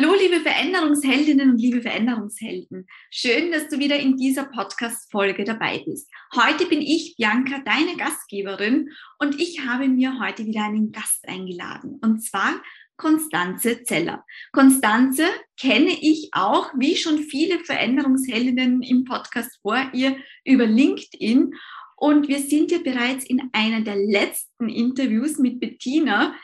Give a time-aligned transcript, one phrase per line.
[0.00, 2.86] Hallo, liebe Veränderungsheldinnen und liebe Veränderungshelden.
[3.10, 6.08] Schön, dass du wieder in dieser Podcast-Folge dabei bist.
[6.36, 11.98] Heute bin ich, Bianca, deine Gastgeberin und ich habe mir heute wieder einen Gast eingeladen
[12.00, 12.62] und zwar
[12.96, 14.24] Konstanze Zeller.
[14.52, 15.24] Konstanze
[15.60, 21.54] kenne ich auch, wie schon viele Veränderungsheldinnen im Podcast vor ihr, über LinkedIn.
[21.96, 26.36] Und wir sind ja bereits in einer der letzten Interviews mit Bettina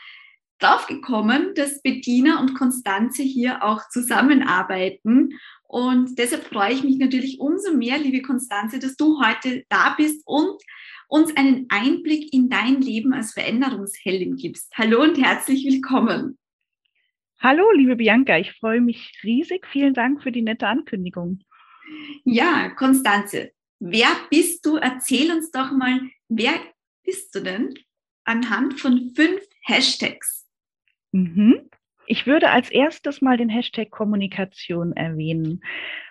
[0.59, 5.37] draufgekommen, dass Bettina und Konstanze hier auch zusammenarbeiten.
[5.67, 10.21] Und deshalb freue ich mich natürlich umso mehr, liebe Konstanze, dass du heute da bist
[10.25, 10.61] und
[11.07, 14.71] uns einen Einblick in dein Leben als Veränderungsheldin gibst.
[14.77, 16.37] Hallo und herzlich willkommen.
[17.39, 19.67] Hallo, liebe Bianca, ich freue mich riesig.
[19.67, 21.43] Vielen Dank für die nette Ankündigung.
[22.23, 24.77] Ja, Konstanze, wer bist du?
[24.77, 26.53] Erzähl uns doch mal, wer
[27.03, 27.73] bist du denn
[28.23, 30.34] anhand von fünf Hashtags?
[31.15, 31.69] Mhm.
[32.07, 35.61] Ich würde als erstes mal den Hashtag Kommunikation erwähnen,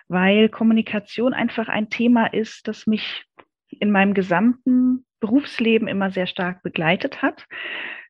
[0.07, 3.23] weil Kommunikation einfach ein Thema ist, das mich
[3.69, 7.45] in meinem gesamten Berufsleben immer sehr stark begleitet hat,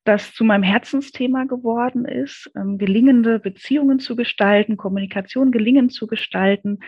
[0.06, 6.80] das zu meinem Herzensthema geworden ist, ähm, gelingende Beziehungen zu gestalten, Kommunikation gelingend zu gestalten,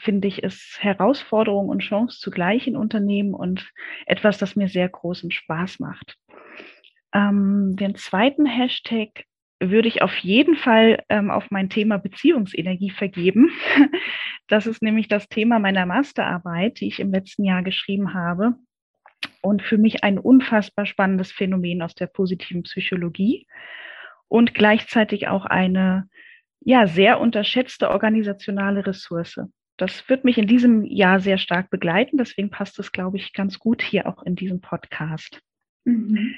[0.00, 3.70] finde ich es Herausforderung und Chance zugleich in Unternehmen und
[4.06, 6.18] etwas, das mir sehr großen Spaß macht.
[7.12, 9.24] Ähm, den zweiten Hashtag
[9.60, 13.50] würde ich auf jeden Fall ähm, auf mein Thema Beziehungsenergie vergeben.
[14.46, 18.56] Das ist nämlich das Thema meiner Masterarbeit, die ich im letzten Jahr geschrieben habe.
[19.40, 23.46] Und für mich ein unfassbar spannendes Phänomen aus der positiven Psychologie
[24.28, 26.10] und gleichzeitig auch eine
[26.60, 29.40] ja, sehr unterschätzte organisationale Ressource.
[29.76, 32.16] Das wird mich in diesem Jahr sehr stark begleiten.
[32.16, 35.40] Deswegen passt es, glaube ich, ganz gut hier auch in diesem Podcast.
[35.84, 36.34] Mhm.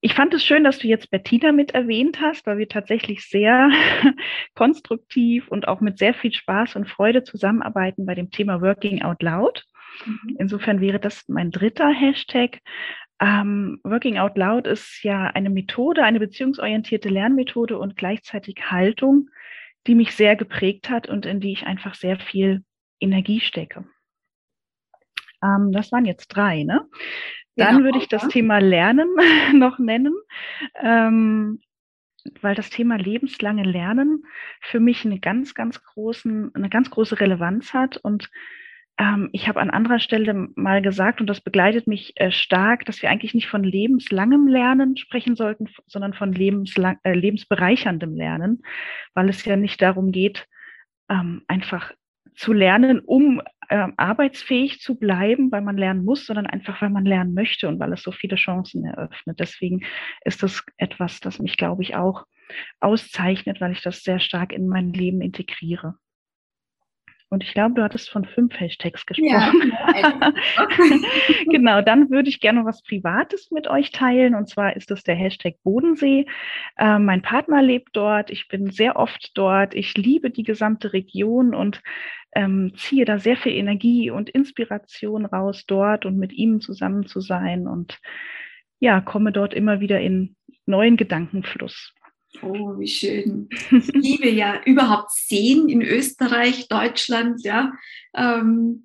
[0.00, 3.70] Ich fand es schön, dass du jetzt Bettina mit erwähnt hast, weil wir tatsächlich sehr
[4.54, 9.22] konstruktiv und auch mit sehr viel Spaß und Freude zusammenarbeiten bei dem Thema Working Out
[9.22, 9.64] Loud.
[10.06, 10.36] Mhm.
[10.38, 12.60] Insofern wäre das mein dritter Hashtag.
[13.20, 19.30] Ähm, Working Out Loud ist ja eine Methode, eine beziehungsorientierte Lernmethode und gleichzeitig Haltung,
[19.88, 22.62] die mich sehr geprägt hat und in die ich einfach sehr viel
[23.00, 23.84] Energie stecke.
[25.42, 26.86] Ähm, das waren jetzt drei, ne?
[27.58, 29.08] Dann genau, würde ich das Thema Lernen
[29.54, 30.14] noch nennen,
[30.80, 31.60] ähm,
[32.40, 34.24] weil das Thema lebenslange Lernen
[34.60, 37.96] für mich eine ganz, ganz großen, eine ganz große Relevanz hat.
[37.96, 38.30] Und
[38.96, 43.02] ähm, ich habe an anderer Stelle mal gesagt, und das begleitet mich äh, stark, dass
[43.02, 48.62] wir eigentlich nicht von lebenslangem Lernen sprechen sollten, sondern von lebenslang, äh, lebensbereicherndem Lernen,
[49.14, 50.46] weil es ja nicht darum geht,
[51.08, 51.92] ähm, einfach
[52.36, 57.04] zu lernen, um äh, arbeitsfähig zu bleiben, weil man lernen muss, sondern einfach, weil man
[57.04, 59.38] lernen möchte und weil es so viele Chancen eröffnet.
[59.40, 59.84] Deswegen
[60.24, 62.24] ist das etwas, das mich, glaube ich, auch
[62.80, 65.94] auszeichnet, weil ich das sehr stark in mein Leben integriere.
[67.30, 69.72] Und ich glaube, du hattest von fünf Hashtags gesprochen.
[69.98, 70.32] Ja,
[71.50, 74.34] genau, dann würde ich gerne was Privates mit euch teilen.
[74.34, 76.26] Und zwar ist das der Hashtag Bodensee.
[76.76, 78.30] Äh, mein Partner lebt dort.
[78.30, 79.74] Ich bin sehr oft dort.
[79.74, 81.82] Ich liebe die gesamte Region und
[82.34, 87.20] ähm, ziehe da sehr viel Energie und Inspiration raus, dort und mit ihm zusammen zu
[87.20, 87.66] sein.
[87.66, 87.98] Und
[88.80, 91.94] ja, komme dort immer wieder in neuen Gedankenfluss.
[92.42, 93.48] Oh, wie schön.
[93.70, 97.72] Ich liebe ja überhaupt Seen in Österreich, Deutschland, ja.
[98.14, 98.84] Ähm,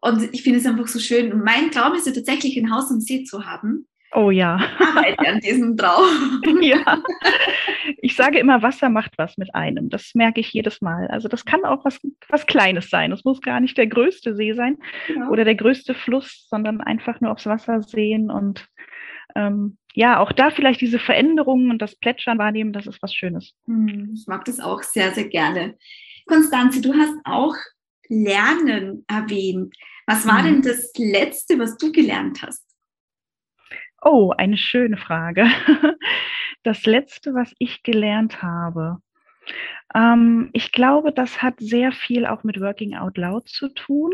[0.00, 1.32] und ich finde es einfach so schön.
[1.32, 3.86] Und mein Traum ist ja tatsächlich ein Haus am See zu haben.
[4.14, 4.58] Oh ja.
[4.58, 6.40] Ich arbeite an diesem Traum.
[6.62, 7.02] ja.
[7.98, 9.90] Ich sage immer, Wasser macht was mit einem.
[9.90, 11.08] Das merke ich jedes Mal.
[11.08, 13.12] Also das kann auch was, was Kleines sein.
[13.12, 15.30] Es muss gar nicht der größte See sein genau.
[15.30, 18.66] oder der größte Fluss, sondern einfach nur aufs Wasser sehen und
[19.34, 23.54] ähm, ja, auch da vielleicht diese Veränderungen und das Plätschern wahrnehmen, das ist was Schönes.
[23.64, 25.78] Hm, ich mag das auch sehr, sehr gerne.
[26.26, 27.56] Konstanze, du hast auch
[28.08, 29.74] Lernen erwähnt.
[30.06, 30.44] Was war mhm.
[30.44, 32.62] denn das Letzte, was du gelernt hast?
[34.02, 35.46] Oh, eine schöne Frage.
[36.62, 38.98] Das Letzte, was ich gelernt habe.
[39.94, 44.12] Ähm, ich glaube, das hat sehr viel auch mit Working Out Loud zu tun,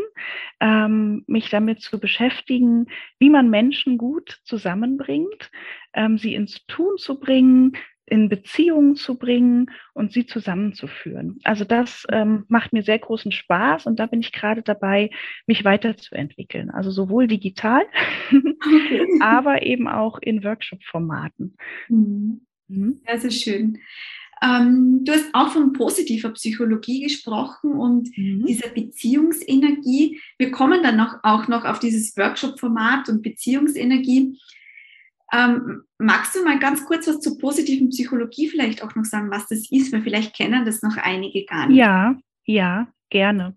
[0.59, 2.87] ähm, mich damit zu beschäftigen,
[3.19, 5.51] wie man Menschen gut zusammenbringt,
[5.93, 7.73] ähm, sie ins Tun zu bringen,
[8.05, 11.39] in Beziehungen zu bringen und sie zusammenzuführen.
[11.43, 15.09] Also das ähm, macht mir sehr großen Spaß und da bin ich gerade dabei,
[15.47, 16.69] mich weiterzuentwickeln.
[16.69, 17.83] Also sowohl digital,
[18.29, 19.07] okay.
[19.21, 21.55] aber eben auch in Workshop-Formaten.
[21.87, 22.45] Mhm.
[22.67, 23.01] Mhm.
[23.05, 23.79] Sehr, sehr schön.
[24.43, 28.45] Ähm, du hast auch von positiver Psychologie gesprochen und mhm.
[28.45, 30.19] dieser Beziehungsenergie.
[30.37, 34.37] Wir kommen dann noch, auch noch auf dieses Workshop-Format und Beziehungsenergie.
[35.31, 39.47] Ähm, magst du mal ganz kurz was zur positiven Psychologie vielleicht auch noch sagen, was
[39.47, 39.93] das ist?
[39.93, 41.77] Weil vielleicht kennen das noch einige gar nicht.
[41.77, 43.55] Ja, ja, gerne.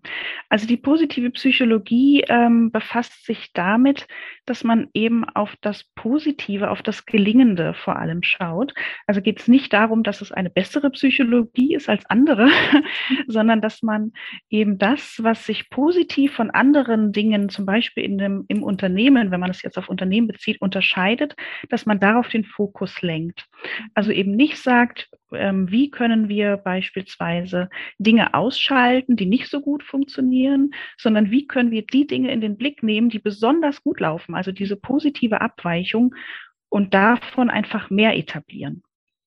[0.49, 4.07] Also die positive Psychologie ähm, befasst sich damit,
[4.45, 8.73] dass man eben auf das Positive, auf das Gelingende vor allem schaut.
[9.07, 12.49] Also geht es nicht darum, dass es eine bessere Psychologie ist als andere,
[13.27, 14.13] sondern dass man
[14.49, 19.39] eben das, was sich positiv von anderen Dingen, zum Beispiel in dem, im Unternehmen, wenn
[19.39, 21.35] man es jetzt auf Unternehmen bezieht, unterscheidet,
[21.69, 23.47] dass man darauf den Fokus lenkt.
[23.95, 29.83] Also eben nicht sagt, ähm, wie können wir beispielsweise Dinge ausschalten, die nicht so gut
[29.83, 34.35] funktionieren, sondern wie können wir die Dinge in den Blick nehmen, die besonders gut laufen,
[34.35, 36.15] also diese positive Abweichung
[36.69, 38.83] und davon einfach mehr etablieren.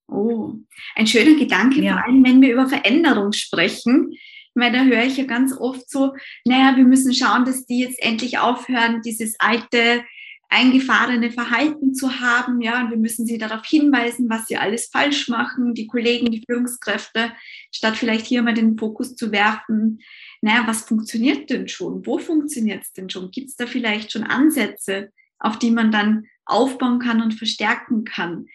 [0.09, 0.55] Oh,
[0.97, 1.95] ein schöner Gedanke, ja.
[1.95, 4.13] vor allem wenn wir über Veränderung sprechen.
[4.55, 6.13] Weil da höre ich ja ganz oft so,
[6.45, 10.05] naja, wir müssen schauen, dass die jetzt endlich aufhören, dieses alte
[10.51, 15.29] eingefahrene Verhalten zu haben, ja, und wir müssen sie darauf hinweisen, was sie alles falsch
[15.29, 17.33] machen, die Kollegen, die Führungskräfte,
[17.73, 20.01] statt vielleicht hier mal den Fokus zu werfen,
[20.43, 22.05] naja, was funktioniert denn schon?
[22.05, 23.31] Wo funktioniert es denn schon?
[23.31, 28.47] Gibt es da vielleicht schon Ansätze, auf die man dann aufbauen kann und verstärken kann?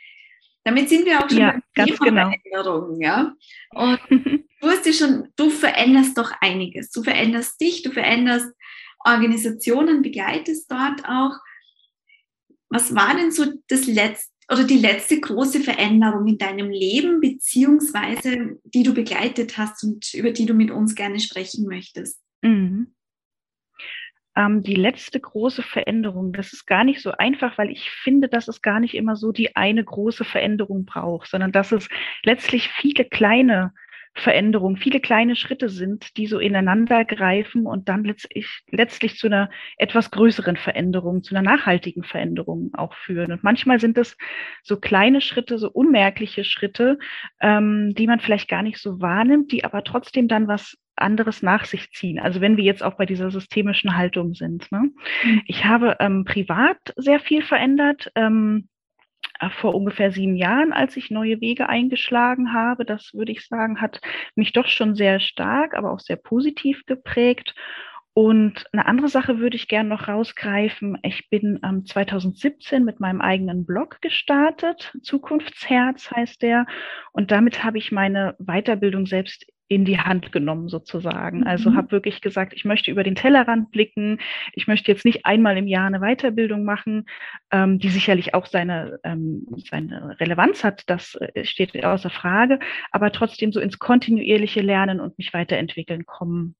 [0.66, 2.32] Damit sind wir auch schon ja, beim Thema genau.
[2.32, 3.34] Veränderung, ja.
[3.74, 6.90] Und du hast ja schon, du veränderst doch einiges.
[6.90, 8.52] Du veränderst dich, du veränderst
[9.06, 11.38] Organisationen, begleitest dort auch.
[12.70, 18.60] Was war denn so das letzte oder die letzte große Veränderung in deinem Leben, beziehungsweise
[18.64, 22.22] die du begleitet hast und über die du mit uns gerne sprechen möchtest?
[22.42, 22.94] Mhm.
[24.38, 28.48] Ähm, die letzte große Veränderung, das ist gar nicht so einfach, weil ich finde, dass
[28.48, 31.88] es gar nicht immer so die eine große Veränderung braucht, sondern dass es
[32.24, 33.74] letztlich viele kleine
[34.16, 39.50] Veränderungen, viele kleine Schritte sind, die so ineinander greifen und dann letztlich, letztlich zu einer
[39.78, 43.34] etwas größeren Veränderung, zu einer nachhaltigen Veränderung auch führen.
[43.34, 44.18] Und manchmal sind es
[44.64, 46.98] so kleine Schritte, so unmerkliche Schritte,
[47.42, 51.66] ähm, die man vielleicht gar nicht so wahrnimmt, die aber trotzdem dann was anderes nach
[51.66, 52.20] sich ziehen.
[52.20, 54.72] Also wenn wir jetzt auch bei dieser systemischen Haltung sind.
[54.72, 54.92] Ne?
[55.24, 55.42] Mhm.
[55.46, 58.12] Ich habe ähm, privat sehr viel verändert.
[58.16, 58.75] Ähm, äh,
[59.60, 62.86] vor ungefähr sieben Jahren, als ich neue Wege eingeschlagen habe.
[62.86, 64.02] Das würde ich sagen, hat
[64.36, 67.54] mich doch schon sehr stark, aber auch sehr positiv geprägt.
[68.18, 70.98] Und eine andere Sache würde ich gerne noch rausgreifen.
[71.04, 74.94] Ich bin ähm, 2017 mit meinem eigenen Blog gestartet.
[75.04, 76.66] Zukunftsherz heißt der.
[77.12, 81.44] Und damit habe ich meine Weiterbildung selbst in die Hand genommen sozusagen.
[81.44, 81.78] Also mhm.
[81.78, 84.20] habe wirklich gesagt, ich möchte über den Tellerrand blicken.
[84.54, 87.06] Ich möchte jetzt nicht einmal im Jahr eine Weiterbildung machen,
[87.52, 90.84] ähm, die sicherlich auch seine, ähm, seine Relevanz hat.
[90.88, 92.60] Das äh, steht außer Frage.
[92.92, 96.56] Aber trotzdem so ins kontinuierliche Lernen und mich weiterentwickeln kommen.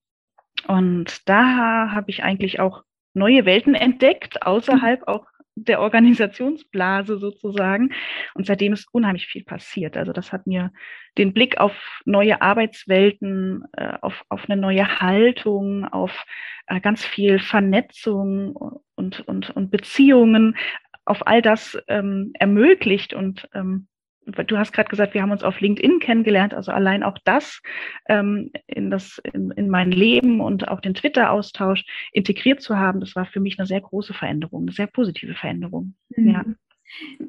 [0.68, 5.08] Und da habe ich eigentlich auch neue Welten entdeckt, außerhalb mhm.
[5.08, 5.26] auch
[5.56, 7.94] der Organisationsblase sozusagen.
[8.34, 9.98] Und seitdem ist unheimlich viel passiert.
[9.98, 10.72] Also das hat mir
[11.18, 11.74] den Blick auf
[12.06, 16.26] neue Arbeitswelten, äh, auf, auf eine neue Haltung, auf
[16.68, 18.56] äh, ganz viel Vernetzung
[18.96, 20.58] und, und, und Beziehungen,
[21.06, 23.88] auf all das ähm, ermöglicht und ähm,
[24.26, 27.62] du hast gerade gesagt, wir haben uns auf LinkedIn kennengelernt, also allein auch das
[28.08, 33.16] ähm, in, das in, in mein Leben und auch den Twitter-Austausch integriert zu haben, das
[33.16, 35.96] war für mich eine sehr große Veränderung, eine sehr positive Veränderung.
[36.16, 36.30] Mhm.
[36.30, 36.46] Ja.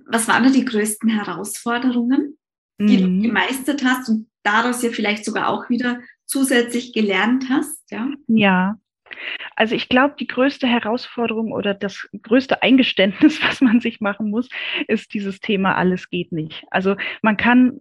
[0.07, 2.39] Was waren da die größten Herausforderungen,
[2.81, 3.23] die mhm.
[3.23, 7.91] du gemeistert hast und daraus ja vielleicht sogar auch wieder zusätzlich gelernt hast?
[7.91, 8.09] Ja.
[8.29, 8.79] Ja.
[9.55, 14.49] Also ich glaube, die größte Herausforderung oder das größte Eingeständnis, was man sich machen muss,
[14.89, 16.65] ist dieses Thema, alles geht nicht.
[16.71, 17.81] Also man kann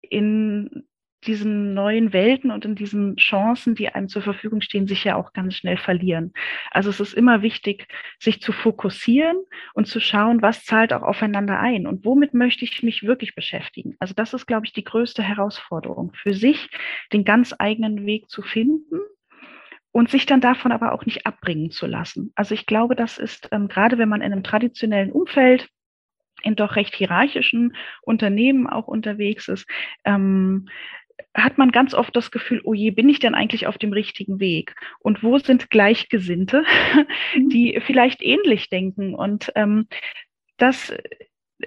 [0.00, 0.84] in
[1.26, 5.32] diesen neuen Welten und in diesen Chancen, die einem zur Verfügung stehen, sich ja auch
[5.32, 6.32] ganz schnell verlieren.
[6.70, 7.86] Also es ist immer wichtig,
[8.18, 9.36] sich zu fokussieren
[9.74, 13.96] und zu schauen, was zahlt auch aufeinander ein und womit möchte ich mich wirklich beschäftigen.
[13.98, 16.70] Also das ist, glaube ich, die größte Herausforderung, für sich
[17.12, 19.00] den ganz eigenen Weg zu finden
[19.92, 22.32] und sich dann davon aber auch nicht abbringen zu lassen.
[22.34, 25.68] Also ich glaube, das ist ähm, gerade, wenn man in einem traditionellen Umfeld
[26.42, 29.68] in doch recht hierarchischen Unternehmen auch unterwegs ist,
[30.04, 30.68] ähm,
[31.34, 34.40] hat man ganz oft das Gefühl, oh je, bin ich denn eigentlich auf dem richtigen
[34.40, 34.74] Weg?
[35.00, 36.64] Und wo sind Gleichgesinnte,
[37.36, 39.14] die vielleicht ähnlich denken?
[39.14, 39.86] Und ähm,
[40.56, 40.92] das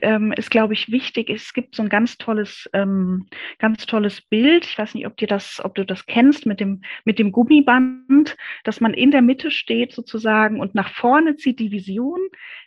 [0.02, 1.30] ähm, ist, glaube ich, wichtig.
[1.30, 3.28] Es gibt so ein ganz tolles, ähm,
[3.60, 4.66] ganz tolles Bild.
[4.66, 8.36] Ich weiß nicht, ob dir das, ob du das kennst mit dem, mit dem Gummiband,
[8.64, 12.20] dass man in der Mitte steht sozusagen und nach vorne zieht die Vision,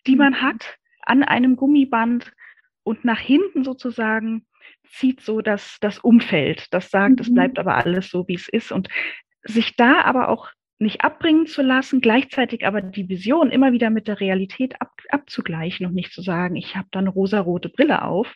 [0.06, 0.42] die man mhm.
[0.42, 2.32] hat, an einem Gummiband
[2.82, 4.46] und nach hinten sozusagen
[4.84, 7.34] zieht so das, das Umfeld, das sagt, es mhm.
[7.34, 8.88] bleibt aber alles so, wie es ist und
[9.42, 14.08] sich da aber auch nicht abbringen zu lassen, gleichzeitig aber die Vision immer wieder mit
[14.08, 18.32] der Realität ab, abzugleichen und nicht zu sagen, ich habe da eine rosarote Brille auf,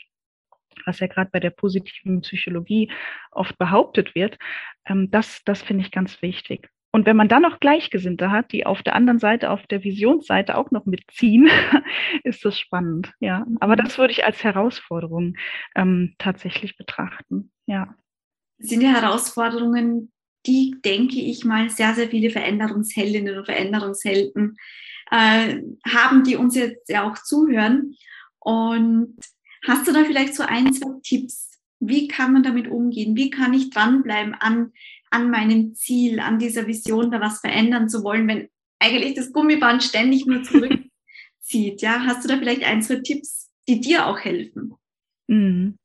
[0.87, 2.91] was ja gerade bei der positiven Psychologie
[3.31, 4.39] oft behauptet wird,
[4.87, 6.71] ähm, das, das finde ich ganz wichtig.
[6.93, 10.57] Und wenn man dann noch Gleichgesinnte hat, die auf der anderen Seite, auf der Visionsseite
[10.57, 11.49] auch noch mitziehen,
[12.25, 13.13] ist das spannend.
[13.21, 15.37] Ja, aber das würde ich als Herausforderung
[15.77, 17.53] ähm, tatsächlich betrachten.
[17.67, 17.95] Ja.
[18.59, 20.11] Sind ja Herausforderungen,
[20.47, 24.57] die, denke ich mal, sehr, sehr viele Veränderungsheldinnen und Veränderungshelden
[25.11, 27.95] äh, haben, die uns jetzt ja auch zuhören.
[28.39, 29.17] Und
[29.67, 31.59] hast du da vielleicht so ein, zwei Tipps?
[31.79, 33.17] Wie kann man damit umgehen?
[33.17, 34.73] Wie kann ich dranbleiben an,
[35.11, 39.83] an meinem Ziel, an dieser Vision, da was verändern zu wollen, wenn eigentlich das Gummiband
[39.83, 40.91] ständig nur zurückzieht?
[41.83, 44.75] ja, hast du da vielleicht ein, zwei Tipps, die dir auch helfen?
[45.27, 45.80] Mhm.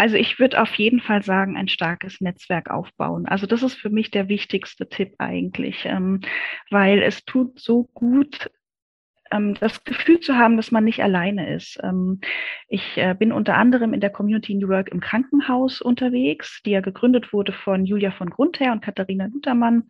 [0.00, 3.26] Also ich würde auf jeden Fall sagen, ein starkes Netzwerk aufbauen.
[3.26, 6.22] Also das ist für mich der wichtigste Tipp eigentlich, ähm,
[6.70, 8.50] weil es tut so gut,
[9.30, 11.78] ähm, das Gefühl zu haben, dass man nicht alleine ist.
[11.82, 12.22] Ähm,
[12.66, 16.80] ich äh, bin unter anderem in der Community New Work im Krankenhaus unterwegs, die ja
[16.80, 19.86] gegründet wurde von Julia von Grundher und Katharina Luthermann.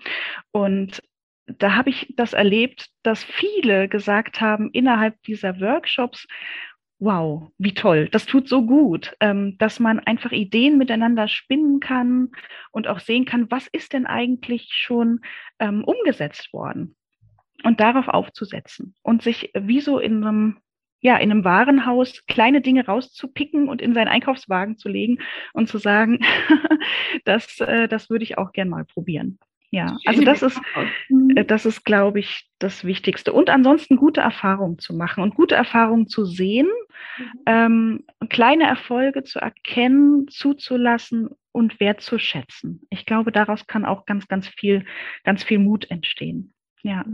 [0.51, 1.05] Und
[1.47, 6.27] da habe ich das erlebt, dass viele gesagt haben, innerhalb dieser Workshops,
[7.01, 12.31] wow, wie toll, das tut so gut, ähm, dass man einfach Ideen miteinander spinnen kann
[12.71, 15.21] und auch sehen kann, was ist denn eigentlich schon
[15.59, 16.95] ähm, umgesetzt worden
[17.65, 20.59] und darauf aufzusetzen und sich wie so in einem
[21.03, 25.19] ja, in einem Warenhaus kleine Dinge rauszupicken und in seinen Einkaufswagen zu legen
[25.55, 26.21] und zu sagen,
[27.25, 29.39] das, äh, das würde ich auch gern mal probieren.
[29.73, 30.61] Ja, also das ist,
[31.37, 33.33] äh, das ist, glaube ich, das Wichtigste.
[33.33, 36.69] Und ansonsten gute Erfahrungen zu machen und gute Erfahrungen zu sehen,
[37.19, 37.25] mhm.
[37.47, 42.83] ähm, kleine Erfolge zu erkennen, zuzulassen und wertzuschätzen.
[42.91, 44.85] Ich glaube, daraus kann auch ganz, ganz viel,
[45.23, 46.53] ganz viel Mut entstehen.
[46.83, 47.05] Ja.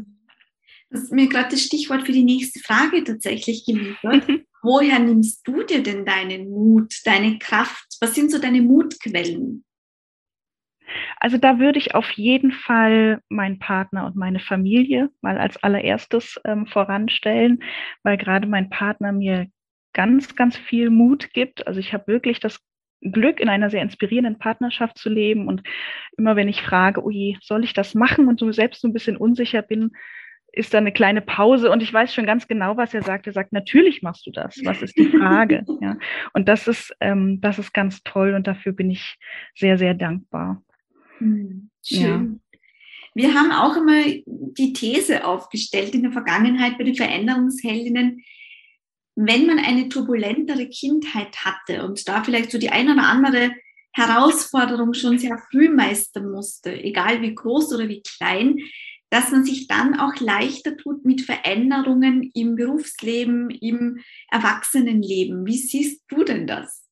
[0.89, 4.27] Das ist mir gerade das Stichwort für die nächste Frage tatsächlich geliefert.
[4.63, 7.87] Woher nimmst du dir denn deinen Mut, deine Kraft?
[8.01, 9.66] Was sind so deine Mutquellen?
[11.19, 16.41] Also da würde ich auf jeden Fall meinen Partner und meine Familie mal als allererstes
[16.45, 17.63] ähm, voranstellen,
[18.03, 19.47] weil gerade mein Partner mir
[19.93, 21.67] ganz, ganz viel Mut gibt.
[21.67, 22.61] Also ich habe wirklich das
[23.01, 25.49] Glück, in einer sehr inspirierenden Partnerschaft zu leben.
[25.49, 25.63] Und
[26.17, 29.17] immer wenn ich frage, ui, soll ich das machen und so selbst so ein bisschen
[29.17, 29.93] unsicher bin,
[30.53, 33.27] ist da eine kleine Pause und ich weiß schon ganz genau, was er sagt.
[33.27, 34.59] Er sagt, natürlich machst du das.
[34.65, 35.65] Was ist die Frage?
[35.83, 35.99] ja.
[36.33, 39.19] Und das ist, ähm, das ist ganz toll und dafür bin ich
[39.55, 40.63] sehr, sehr dankbar.
[41.19, 42.41] Hm, schön.
[42.53, 42.59] Ja.
[43.15, 48.23] Wir haben auch immer die These aufgestellt in der Vergangenheit bei den Veränderungsheldinnen,
[49.15, 53.53] wenn man eine turbulentere Kindheit hatte und da vielleicht so die eine oder andere
[53.95, 58.59] Herausforderung schon sehr früh meistern musste, egal wie groß oder wie klein,
[59.09, 65.47] dass man sich dann auch leichter tut mit Veränderungen im Berufsleben, im Erwachsenenleben.
[65.47, 66.87] Wie siehst du denn das?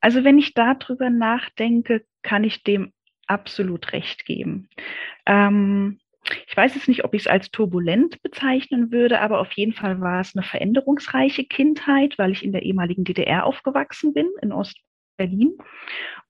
[0.00, 2.92] Also wenn ich darüber nachdenke, kann ich dem
[3.28, 4.68] absolut recht geben.
[5.26, 6.00] Ähm,
[6.46, 10.00] ich weiß jetzt nicht, ob ich es als turbulent bezeichnen würde, aber auf jeden Fall
[10.00, 15.56] war es eine veränderungsreiche Kindheit, weil ich in der ehemaligen DDR aufgewachsen bin, in Ostberlin.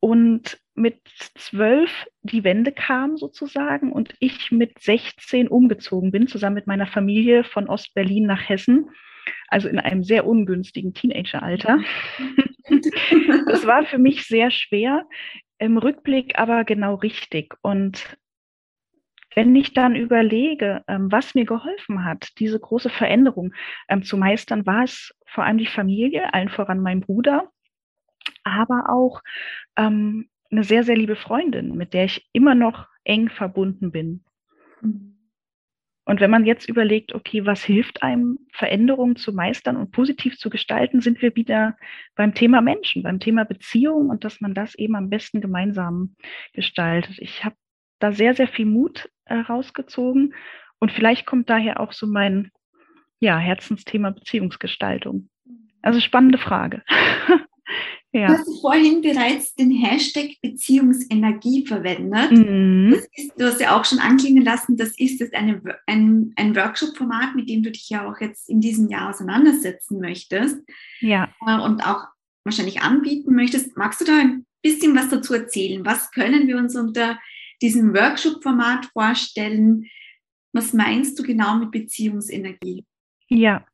[0.00, 1.00] Und mit
[1.36, 7.44] zwölf die Wende kam sozusagen und ich mit 16 umgezogen bin, zusammen mit meiner Familie
[7.44, 8.90] von Ostberlin nach Hessen
[9.48, 11.78] also in einem sehr ungünstigen Teenageralter.
[13.46, 15.06] das war für mich sehr schwer,
[15.58, 17.54] im Rückblick aber genau richtig.
[17.62, 18.18] Und
[19.34, 23.52] wenn ich dann überlege, ähm, was mir geholfen hat, diese große Veränderung
[23.88, 27.50] ähm, zu meistern, war es vor allem die Familie, allen voran mein Bruder,
[28.44, 29.23] aber auch
[29.76, 34.25] ähm, eine sehr, sehr liebe Freundin, mit der ich immer noch eng verbunden bin.
[34.80, 35.13] Mhm.
[36.06, 40.50] Und wenn man jetzt überlegt, okay, was hilft einem, Veränderungen zu meistern und positiv zu
[40.50, 41.76] gestalten, sind wir wieder
[42.14, 46.14] beim Thema Menschen, beim Thema Beziehung und dass man das eben am besten gemeinsam
[46.52, 47.16] gestaltet.
[47.18, 47.56] Ich habe
[48.00, 50.34] da sehr, sehr viel Mut äh, rausgezogen
[50.78, 52.50] und vielleicht kommt daher auch so mein
[53.18, 55.30] ja, Herzensthema Beziehungsgestaltung.
[55.80, 56.82] Also spannende Frage.
[58.14, 58.28] Ja.
[58.28, 62.30] Du hast vorhin bereits den Hashtag Beziehungsenergie verwendet.
[62.30, 62.94] Mhm.
[63.12, 67.35] Ist, du hast ja auch schon anklingen lassen, das ist jetzt eine, ein, ein Workshop-Format,
[67.35, 70.61] mit dem du dich ja auch jetzt in diesem Jahr auseinandersetzen möchtest.
[71.00, 71.28] Ja.
[71.44, 72.04] Äh, und auch
[72.44, 73.76] wahrscheinlich anbieten möchtest.
[73.76, 75.85] Magst du da ein bisschen was dazu erzählen?
[75.85, 77.18] Was können wir uns unter
[77.62, 79.87] diesem Workshop-Format vorstellen?
[80.52, 82.85] Was meinst du genau mit Beziehungsenergie?
[83.28, 83.66] Ja,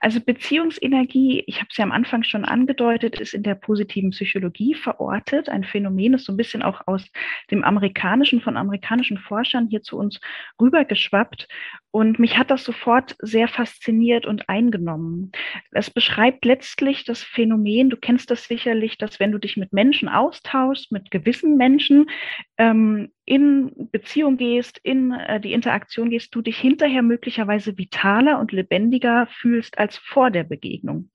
[0.00, 4.74] Also Beziehungsenergie, ich habe es ja am Anfang schon angedeutet, ist in der positiven Psychologie
[4.74, 5.48] verortet.
[5.48, 7.10] Ein Phänomen ist so ein bisschen auch aus
[7.50, 10.20] dem amerikanischen, von amerikanischen Forschern hier zu uns
[10.60, 11.48] rübergeschwappt.
[11.90, 15.32] Und mich hat das sofort sehr fasziniert und eingenommen.
[15.72, 20.08] Es beschreibt letztlich das Phänomen, du kennst das sicherlich, dass wenn du dich mit Menschen
[20.08, 22.10] austauschst, mit gewissen Menschen,
[22.58, 28.52] ähm, in Beziehung gehst, in äh, die Interaktion gehst, du dich hinterher möglicherweise vitaler und
[28.52, 31.10] lebendiger fühlst als vor der Begegnung.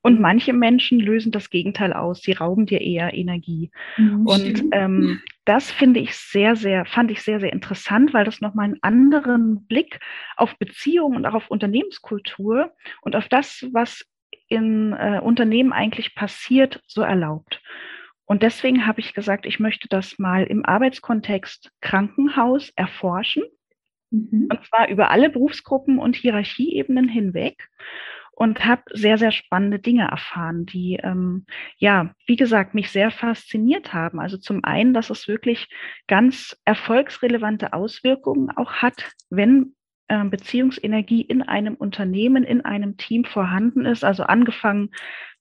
[0.00, 0.22] Und mhm.
[0.22, 2.22] manche Menschen lösen das Gegenteil aus.
[2.22, 3.70] Sie rauben dir eher Energie.
[3.98, 8.40] Mhm, und ähm, das finde ich sehr, sehr, fand ich sehr, sehr interessant, weil das
[8.40, 10.00] nochmal einen anderen Blick
[10.38, 14.06] auf Beziehungen und auch auf Unternehmenskultur und auf das, was
[14.48, 17.60] in äh, Unternehmen eigentlich passiert, so erlaubt.
[18.24, 23.42] Und deswegen habe ich gesagt, ich möchte das mal im Arbeitskontext Krankenhaus erforschen.
[24.10, 24.48] Mhm.
[24.50, 27.68] Und zwar über alle Berufsgruppen und Hierarchieebenen hinweg
[28.34, 33.92] und habe sehr, sehr spannende Dinge erfahren, die, ähm, ja, wie gesagt, mich sehr fasziniert
[33.92, 34.18] haben.
[34.18, 35.68] Also zum einen, dass es wirklich
[36.08, 39.74] ganz erfolgsrelevante Auswirkungen auch hat, wenn
[40.08, 44.02] äh, Beziehungsenergie in einem Unternehmen, in einem Team vorhanden ist.
[44.04, 44.90] Also angefangen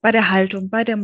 [0.01, 0.97] bei der Haltung, bei der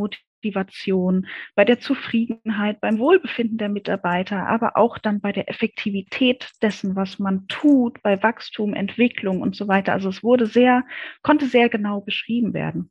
[0.47, 6.95] Motivation bei der Zufriedenheit, beim Wohlbefinden der Mitarbeiter, aber auch dann bei der Effektivität dessen,
[6.95, 9.93] was man tut, bei Wachstum, Entwicklung und so weiter.
[9.93, 10.83] Also es wurde sehr,
[11.21, 12.89] konnte sehr genau beschrieben werden.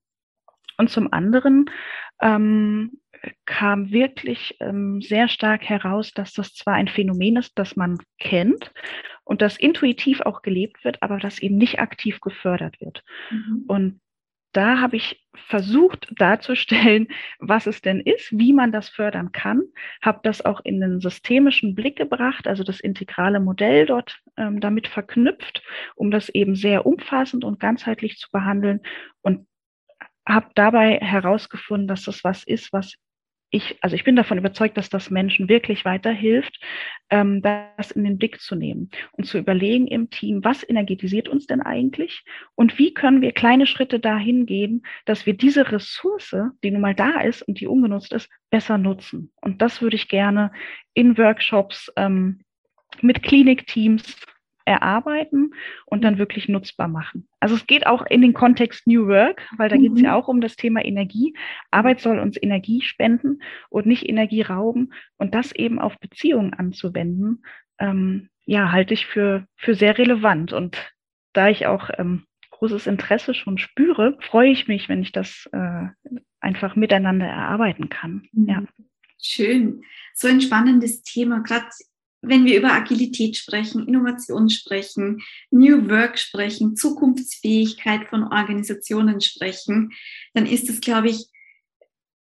[0.79, 1.71] Und zum anderen
[2.21, 3.01] ähm,
[3.47, 8.73] kam wirklich ähm, sehr stark heraus, dass das zwar ein Phänomen ist, das man kennt
[9.25, 13.03] und das intuitiv auch gelebt wird, aber das eben nicht aktiv gefördert wird.
[13.31, 13.65] Mhm.
[13.67, 14.01] Und
[14.57, 17.09] da habe ich versucht darzustellen,
[17.39, 19.63] was es denn ist, wie man das fördern kann,
[20.03, 24.89] habe das auch in den systemischen Blick gebracht, also das integrale Modell dort ähm, damit
[24.89, 25.63] verknüpft,
[25.95, 28.81] um das eben sehr umfassend und ganzheitlich zu behandeln
[29.21, 29.47] und
[30.27, 32.95] habe dabei herausgefunden, dass das was ist, was
[33.51, 36.61] ich, also ich bin davon überzeugt, dass das Menschen wirklich weiterhilft,
[37.11, 41.47] ähm, das in den Blick zu nehmen und zu überlegen im Team, was energetisiert uns
[41.47, 42.25] denn eigentlich
[42.55, 46.95] und wie können wir kleine Schritte dahin gehen, dass wir diese Ressource, die nun mal
[46.95, 49.33] da ist und die ungenutzt ist, besser nutzen.
[49.41, 50.51] Und das würde ich gerne
[50.95, 52.41] in Workshops ähm,
[53.01, 54.17] mit Klinikteams
[54.67, 55.55] erarbeiten
[55.87, 57.29] und dann wirklich nutzbar machen.
[57.41, 59.83] Also es geht auch in den Kontext New Work, weil da mhm.
[59.83, 61.35] geht es ja auch um das Thema Energie.
[61.71, 67.45] Arbeit soll uns Energie spenden und nicht Energie rauben und das eben auf Beziehungen anzuwenden,
[67.79, 70.53] ähm, ja, halte ich für, für sehr relevant.
[70.53, 70.93] Und
[71.33, 75.87] da ich auch ähm, großes Interesse schon spüre, freue ich mich, wenn ich das äh,
[76.41, 78.29] einfach miteinander erarbeiten kann.
[78.33, 78.49] Mhm.
[78.49, 78.63] Ja.
[79.23, 79.83] Schön.
[80.15, 81.41] So ein spannendes Thema.
[81.41, 81.67] Gerade
[82.23, 89.93] wenn wir über Agilität sprechen, Innovation sprechen, New Work sprechen, Zukunftsfähigkeit von Organisationen sprechen,
[90.35, 91.29] dann ist es, glaube ich,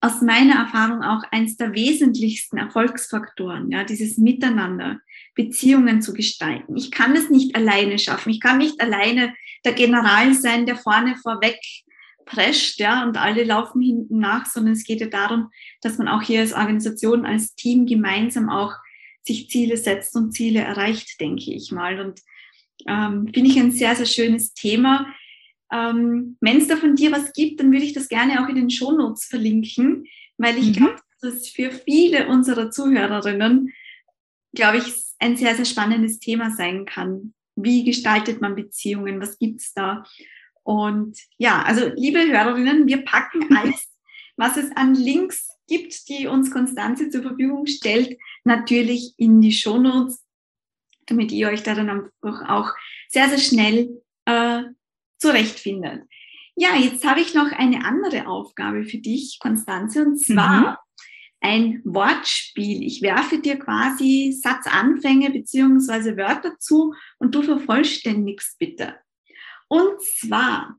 [0.03, 4.99] aus meiner Erfahrung auch eines der wesentlichsten Erfolgsfaktoren, ja, dieses Miteinander,
[5.35, 6.77] Beziehungen zu gestalten.
[6.77, 8.31] Ich kann es nicht alleine schaffen.
[8.31, 11.59] Ich kann nicht alleine der General sein, der vorne vorweg
[12.25, 15.51] prescht, ja, und alle laufen hinten nach, sondern es geht ja darum,
[15.83, 18.73] dass man auch hier als Organisation, als Team gemeinsam auch
[19.31, 22.01] sich Ziele setzt und Ziele erreicht, denke ich mal.
[22.01, 22.21] Und
[22.89, 25.07] ähm, finde ich ein sehr, sehr schönes Thema.
[25.73, 28.57] Ähm, Wenn es da von dir was gibt, dann würde ich das gerne auch in
[28.57, 30.73] den Shownotes verlinken, weil ich mhm.
[30.73, 33.73] glaube, dass es für viele unserer Zuhörerinnen,
[34.55, 34.85] glaube ich,
[35.19, 37.35] ein sehr, sehr spannendes Thema sein kann.
[37.55, 39.21] Wie gestaltet man Beziehungen?
[39.21, 40.05] Was gibt es da?
[40.63, 43.90] Und ja, also liebe Hörerinnen, wir packen alles,
[44.41, 50.25] was es an Links gibt, die uns Konstanze zur Verfügung stellt, natürlich in die Shownotes,
[51.07, 52.73] damit ihr euch da dann auch
[53.09, 54.63] sehr, sehr schnell äh,
[55.19, 56.05] zurechtfindet.
[56.57, 60.77] Ja, jetzt habe ich noch eine andere Aufgabe für dich, Konstanze, und zwar mhm.
[61.41, 62.83] ein Wortspiel.
[62.83, 68.97] Ich werfe dir quasi Satzanfänge beziehungsweise Wörter zu und du vervollständigst bitte.
[69.69, 70.77] Und zwar,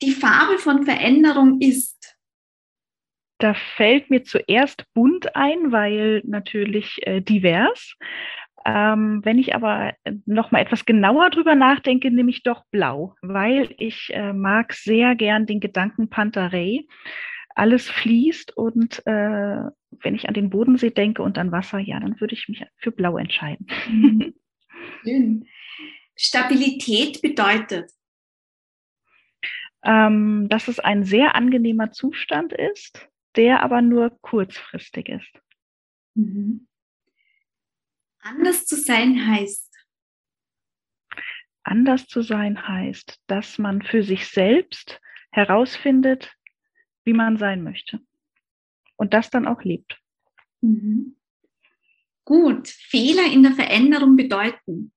[0.00, 2.16] die Farbe von Veränderung ist
[3.42, 7.96] da fällt mir zuerst bunt ein, weil natürlich äh, divers.
[8.64, 13.74] Ähm, wenn ich aber noch mal etwas genauer drüber nachdenke, nehme ich doch blau, weil
[13.78, 16.82] ich äh, mag sehr gern den Gedanken Pantarei.
[17.54, 22.20] Alles fließt und äh, wenn ich an den Bodensee denke und an Wasser, ja, dann
[22.20, 23.66] würde ich mich für blau entscheiden.
[23.88, 24.34] Mhm.
[25.04, 25.46] Schön.
[26.16, 27.90] Stabilität bedeutet?
[29.84, 35.42] Ähm, dass es ein sehr angenehmer Zustand ist, der aber nur kurzfristig ist.
[36.14, 36.68] Mhm.
[38.20, 39.72] Anders zu sein heißt?
[41.64, 46.34] anders zu sein heißt, dass man für sich selbst herausfindet,
[47.04, 48.00] wie man sein möchte.
[48.96, 49.98] Und das dann auch lebt.
[50.60, 51.16] Mhm.
[52.24, 54.92] Gut, Fehler in der Veränderung bedeuten.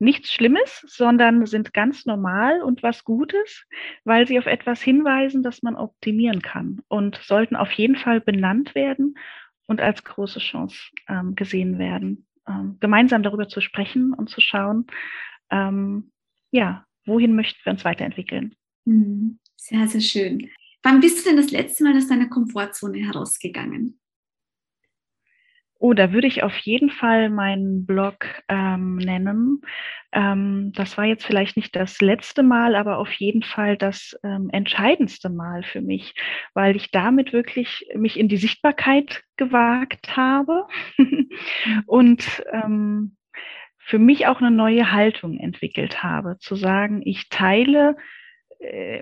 [0.00, 3.66] Nichts Schlimmes, sondern sind ganz normal und was Gutes,
[4.04, 8.74] weil sie auf etwas hinweisen, das man optimieren kann und sollten auf jeden Fall benannt
[8.74, 9.16] werden
[9.66, 10.76] und als große Chance
[11.08, 12.26] ähm, gesehen werden.
[12.46, 14.86] Ähm, gemeinsam darüber zu sprechen und zu schauen,
[15.50, 16.12] ähm,
[16.50, 18.54] ja, wohin möchten wir uns weiterentwickeln.
[18.84, 19.38] Mhm.
[19.56, 20.50] Sehr, sehr schön.
[20.82, 23.98] Wann bist du denn das letzte Mal aus deiner Komfortzone herausgegangen?
[25.80, 29.62] Oh, da würde ich auf jeden Fall meinen Blog ähm, nennen.
[30.10, 34.48] Ähm, das war jetzt vielleicht nicht das letzte Mal, aber auf jeden Fall das ähm,
[34.50, 36.14] entscheidendste Mal für mich,
[36.52, 40.66] weil ich damit wirklich mich in die Sichtbarkeit gewagt habe
[41.86, 43.16] und ähm,
[43.78, 47.96] für mich auch eine neue Haltung entwickelt habe, zu sagen, ich teile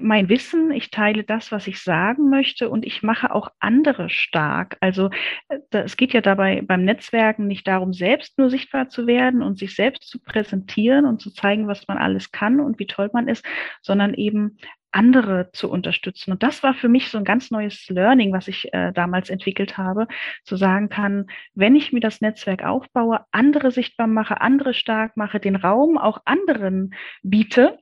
[0.02, 4.76] mein Wissen, ich teile das, was ich sagen möchte und ich mache auch andere stark.
[4.80, 5.10] Also
[5.48, 9.58] äh, es geht ja dabei beim Netzwerken nicht darum, selbst nur sichtbar zu werden und
[9.58, 13.28] sich selbst zu präsentieren und zu zeigen, was man alles kann und wie toll man
[13.28, 13.46] ist,
[13.80, 14.58] sondern eben
[14.92, 16.32] andere zu unterstützen.
[16.32, 19.76] Und das war für mich so ein ganz neues Learning, was ich äh, damals entwickelt
[19.76, 20.06] habe,
[20.44, 25.38] zu sagen kann, wenn ich mir das Netzwerk aufbaue, andere sichtbar mache, andere stark mache,
[25.38, 27.78] den Raum auch anderen biete,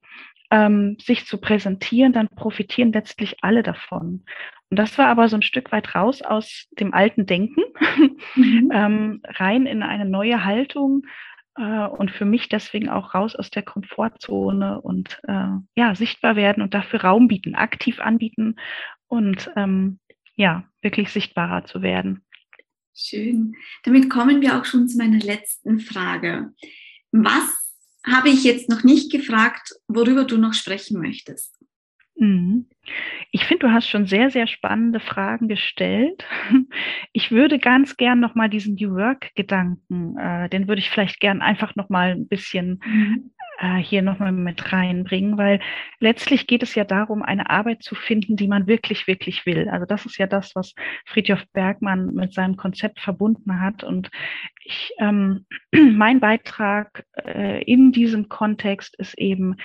[0.55, 4.25] ähm, sich zu präsentieren, dann profitieren letztlich alle davon.
[4.71, 7.63] Und das war aber so ein Stück weit raus aus dem alten Denken,
[8.37, 8.71] mhm.
[8.73, 11.07] ähm, rein in eine neue Haltung
[11.57, 16.63] äh, und für mich deswegen auch raus aus der Komfortzone und äh, ja, sichtbar werden
[16.63, 18.55] und dafür Raum bieten, aktiv anbieten
[19.09, 19.99] und ähm,
[20.37, 22.25] ja, wirklich sichtbarer zu werden.
[22.97, 23.57] Schön.
[23.83, 26.53] Damit kommen wir auch schon zu meiner letzten Frage.
[27.11, 27.64] Was
[28.05, 31.59] habe ich jetzt noch nicht gefragt, worüber du noch sprechen möchtest.
[32.17, 32.67] Mhm.
[33.33, 36.25] Ich finde, du hast schon sehr, sehr spannende Fragen gestellt.
[37.17, 41.77] Ich würde ganz gern nochmal diesen New Work-Gedanken, äh, den würde ich vielleicht gern einfach
[41.77, 43.31] nochmal ein bisschen mhm.
[43.65, 45.61] Äh, hier nochmal mit reinbringen, weil
[45.99, 49.69] letztlich geht es ja darum, eine Arbeit zu finden, die man wirklich, wirklich will.
[49.71, 50.75] Also das ist ja das, was
[51.07, 53.83] Friedhof Bergmann mit seinem Konzept verbunden hat.
[53.83, 54.11] Und
[54.65, 59.57] ich, ähm, mein Beitrag äh, in diesem Kontext ist eben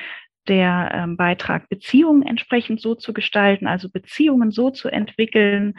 [0.48, 5.76] der ähm, Beitrag, Beziehungen entsprechend so zu gestalten, also Beziehungen so zu entwickeln,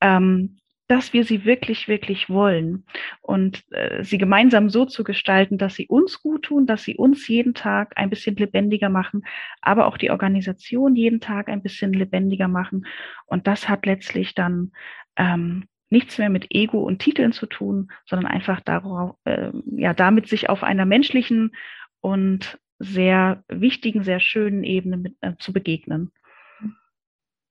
[0.00, 2.84] ähm, dass wir sie wirklich, wirklich wollen
[3.22, 7.26] und äh, sie gemeinsam so zu gestalten, dass sie uns gut tun, dass sie uns
[7.26, 9.24] jeden Tag ein bisschen lebendiger machen,
[9.62, 12.86] aber auch die Organisation jeden Tag ein bisschen lebendiger machen.
[13.26, 14.72] Und das hat letztlich dann
[15.16, 20.28] ähm, nichts mehr mit Ego und Titeln zu tun, sondern einfach darauf, äh, ja, damit
[20.28, 21.52] sich auf einer menschlichen
[22.00, 26.12] und sehr wichtigen, sehr schönen Ebene mit, äh, zu begegnen.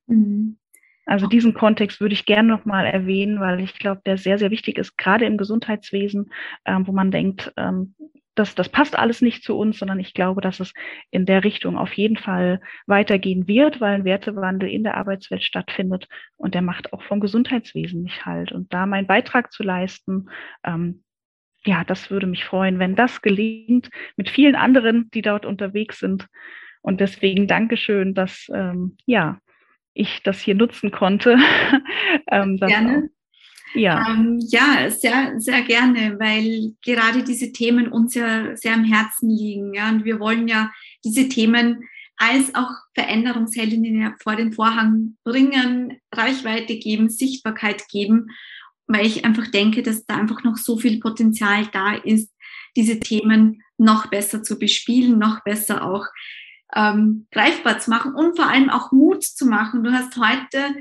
[0.08, 0.58] Mhm.
[1.06, 4.78] Also diesen Kontext würde ich gerne nochmal erwähnen, weil ich glaube, der sehr, sehr wichtig
[4.78, 6.32] ist, gerade im Gesundheitswesen,
[6.66, 7.96] ähm, wo man denkt, ähm,
[8.36, 10.74] das, das passt alles nicht zu uns, sondern ich glaube, dass es
[11.12, 16.08] in der Richtung auf jeden Fall weitergehen wird, weil ein Wertewandel in der Arbeitswelt stattfindet
[16.38, 18.52] und der macht auch vom Gesundheitswesen nicht halt.
[18.52, 20.30] Und da meinen Beitrag zu leisten,
[20.64, 21.04] ähm,
[21.66, 26.28] ja, das würde mich freuen, wenn das gelingt mit vielen anderen, die dort unterwegs sind.
[26.82, 29.40] Und deswegen Dankeschön, dass ähm, ja
[29.94, 31.38] ich das hier nutzen konnte.
[32.32, 33.10] ähm, gerne.
[33.10, 34.08] Auch, ja.
[34.10, 39.74] Ähm, ja, sehr, sehr gerne, weil gerade diese Themen uns ja sehr am Herzen liegen.
[39.74, 40.72] Ja, und wir wollen ja
[41.04, 41.84] diese Themen
[42.18, 48.28] als auch Veränderungsheldinnen vor den Vorhang bringen, Reichweite geben, Sichtbarkeit geben
[48.88, 52.32] weil ich einfach denke, dass da einfach noch so viel Potenzial da ist,
[52.76, 56.06] diese Themen noch besser zu bespielen, noch besser auch
[56.76, 59.84] ähm, greifbar zu machen und vor allem auch Mut zu machen.
[59.84, 60.76] Du hast heute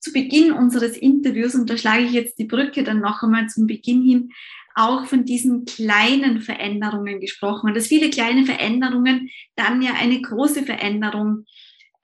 [0.00, 3.66] zu Beginn unseres Interviews, und da schlage ich jetzt die Brücke dann noch einmal zum
[3.66, 4.30] Beginn hin,
[4.74, 10.64] auch von diesen kleinen Veränderungen gesprochen und dass viele kleine Veränderungen dann ja eine große
[10.64, 11.46] Veränderung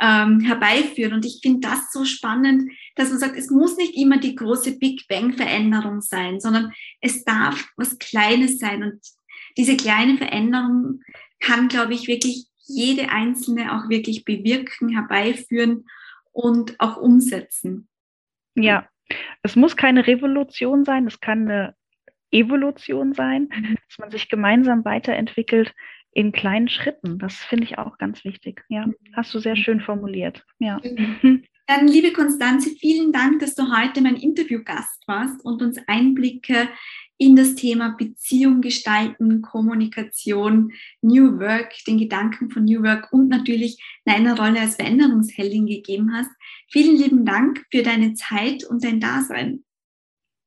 [0.00, 1.12] ähm, herbeiführen.
[1.12, 4.78] Und ich finde das so spannend, dass man sagt, es muss nicht immer die große
[4.78, 8.82] Big Bang-Veränderung sein, sondern es darf was Kleines sein.
[8.82, 9.00] Und
[9.58, 11.02] diese kleine Veränderung
[11.40, 15.86] kann, glaube ich, wirklich jede einzelne auch wirklich bewirken, herbeiführen
[16.32, 17.88] und auch umsetzen.
[18.54, 18.88] Ja,
[19.42, 21.74] es muss keine Revolution sein, es kann eine
[22.30, 23.76] Evolution sein, mhm.
[23.88, 25.74] dass man sich gemeinsam weiterentwickelt
[26.12, 27.18] in kleinen Schritten.
[27.18, 28.64] Das finde ich auch ganz wichtig.
[28.68, 28.94] Ja, mhm.
[29.14, 30.44] hast du sehr schön formuliert.
[30.58, 30.80] Ja.
[31.66, 36.68] Dann, liebe Konstanze, vielen Dank, dass du heute mein Interviewgast warst und uns Einblicke
[37.18, 40.72] in das Thema Beziehung gestalten, Kommunikation,
[41.02, 46.30] New Work, den Gedanken von New Work und natürlich deiner Rolle als Veränderungsheldin gegeben hast.
[46.70, 49.64] Vielen lieben Dank für deine Zeit und dein Dasein.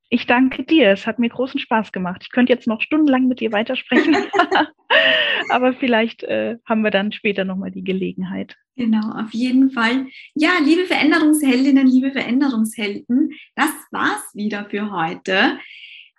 [0.09, 0.91] Ich danke dir.
[0.91, 2.21] Es hat mir großen Spaß gemacht.
[2.23, 4.15] Ich könnte jetzt noch stundenlang mit dir weitersprechen,
[5.49, 8.55] aber vielleicht äh, haben wir dann später nochmal die Gelegenheit.
[8.75, 10.07] Genau, auf jeden Fall.
[10.35, 15.57] Ja, liebe Veränderungsheldinnen, liebe Veränderungshelden, das war's wieder für heute.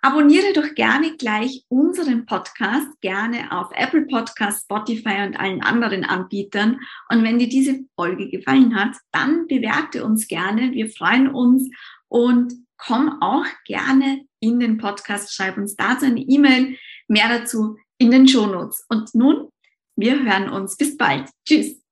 [0.01, 6.79] Abonniere doch gerne gleich unseren Podcast, gerne auf Apple Podcast, Spotify und allen anderen Anbietern.
[7.09, 10.71] Und wenn dir diese Folge gefallen hat, dann bewerte uns gerne.
[10.71, 11.69] Wir freuen uns
[12.09, 18.11] und komm auch gerne in den Podcast, schreib uns dazu eine E-Mail, mehr dazu in
[18.11, 18.85] den Shownotes.
[18.89, 19.49] Und nun,
[19.95, 20.77] wir hören uns.
[20.77, 21.29] Bis bald.
[21.45, 21.86] Tschüss.